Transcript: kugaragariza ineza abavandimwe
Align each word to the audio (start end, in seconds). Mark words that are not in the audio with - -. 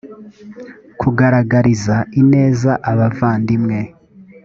kugaragariza 1.01 1.95
ineza 2.21 2.71
abavandimwe 2.91 3.79